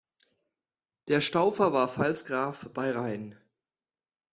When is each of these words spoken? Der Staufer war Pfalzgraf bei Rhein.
Der 1.09 1.21
Staufer 1.21 1.73
war 1.73 1.87
Pfalzgraf 1.87 2.69
bei 2.73 2.89
Rhein. 2.89 3.37